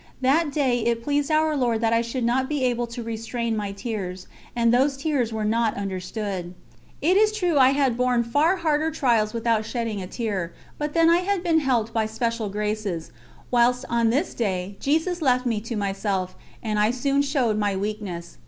That 0.21 0.51
day 0.51 0.79
it 0.83 1.03
pleased 1.03 1.29
Our 1.29 1.55
Lord 1.55 1.81
that 1.81 1.93
I 1.93 2.01
should 2.01 2.23
not 2.23 2.49
be 2.49 2.63
able 2.63 2.87
to 2.87 3.03
restrain 3.03 3.55
my 3.55 3.71
tears, 3.71 4.25
and 4.55 4.73
those 4.73 4.97
tears 4.97 5.31
were 5.31 5.45
not 5.45 5.77
understood. 5.77 6.55
It 7.03 7.17
is 7.17 7.31
true 7.31 7.59
I 7.59 7.69
had 7.69 7.97
borne 7.97 8.23
far 8.23 8.55
harder 8.55 8.89
trials 8.89 9.31
without 9.31 9.63
shedding 9.63 10.01
a 10.01 10.07
tear; 10.07 10.53
but 10.79 10.95
then 10.95 11.11
I 11.11 11.19
had 11.19 11.43
been 11.43 11.59
helped 11.59 11.93
by 11.93 12.07
special 12.07 12.49
graces, 12.49 13.11
whilst 13.51 13.85
on 13.91 14.09
this 14.09 14.33
day 14.33 14.75
Jesus 14.79 15.21
left 15.21 15.45
me 15.45 15.61
to 15.61 15.75
myself, 15.75 16.35
and 16.63 16.79
I 16.79 16.89
soon 16.89 17.21
showed 17.21 17.59
my 17.59 17.75
weakness. 17.75 18.39